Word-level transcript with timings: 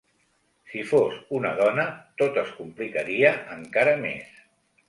Si 0.71 0.81
fos 0.91 1.19
una 1.41 1.51
dona 1.59 1.85
tot 2.23 2.41
es 2.45 2.57
complicaria 2.63 3.35
encara 3.61 3.95
més. 4.09 4.45